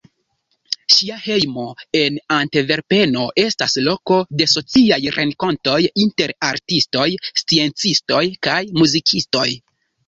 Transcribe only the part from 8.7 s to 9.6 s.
muzikistoj.